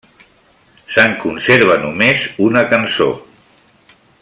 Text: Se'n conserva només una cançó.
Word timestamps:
Se'n 0.93 1.13
conserva 1.25 1.77
només 1.83 2.25
una 2.47 2.65
cançó. 2.73 3.11